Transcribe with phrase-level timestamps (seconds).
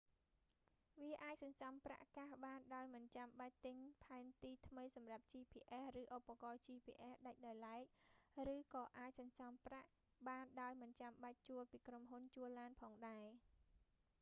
[1.01, 7.83] វាអាចសន្សំប្រាក់កាសបានដោយមិនចាំបាច់ទិញផែនទីថ្មីសម្រាប់ gps ឬឧបករណ៍ gps ដាច់ដោយឡែក
[8.53, 9.89] ឬក៏អាចសន្សំប្រាក់
[10.27, 13.27] បានដោយមិនចាំបាច់ជួលពីក្រុមហ៊ុនជួលឡានផងដែរ